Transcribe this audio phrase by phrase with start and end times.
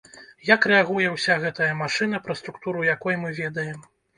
[0.49, 3.79] Як рэагуе ўся гэтая машына, пра структуру якой мы ведаем?